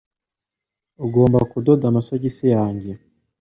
Ugomba 1.05 1.39
kudoda 1.51 1.83
amasogisi 1.87 2.45
yanjye, 2.55 2.91